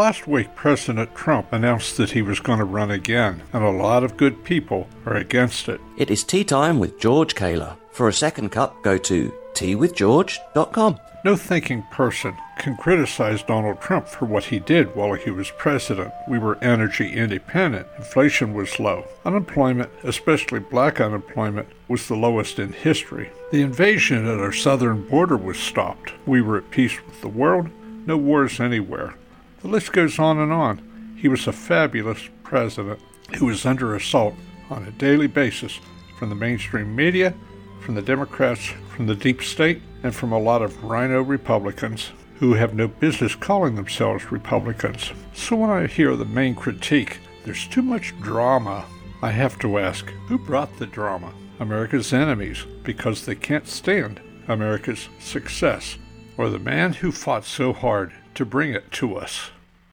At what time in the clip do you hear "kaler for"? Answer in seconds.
7.34-8.08